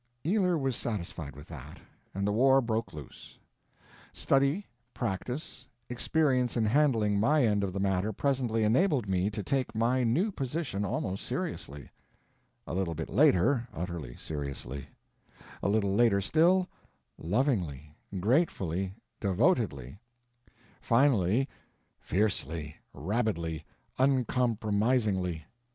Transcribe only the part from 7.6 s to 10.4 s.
of the matter presently enabled me to take my new